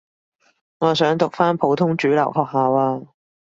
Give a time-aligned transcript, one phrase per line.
[0.79, 3.01] 我想讀返普通主流學校呀